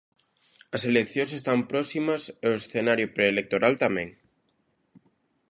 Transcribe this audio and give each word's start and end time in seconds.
As 0.75 0.81
eleccións 0.91 1.31
están 1.39 1.59
próximas 1.71 2.21
e 2.45 2.47
o 2.53 2.57
escenario 2.61 3.11
preelectoral, 3.15 3.73
tamén. 3.83 4.09